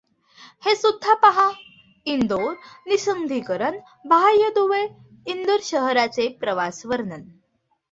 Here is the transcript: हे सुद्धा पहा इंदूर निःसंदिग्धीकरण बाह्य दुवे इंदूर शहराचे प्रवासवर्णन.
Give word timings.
हे 0.65 0.73
सुद्धा 0.75 1.13
पहा 1.13 1.45
इंदूर 2.05 2.53
निःसंदिग्धीकरण 2.87 3.79
बाह्य 4.05 4.49
दुवे 4.55 4.81
इंदूर 5.25 5.59
शहराचे 5.63 6.27
प्रवासवर्णन. 6.39 7.21